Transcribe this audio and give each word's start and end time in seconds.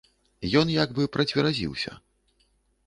Ён 0.61 0.67
як 0.83 0.89
бы 1.01 1.05
працверазіўся. 1.19 1.91